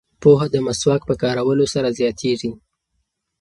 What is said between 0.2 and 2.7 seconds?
پوهه د مسواک په کارولو سره زیاتیږي.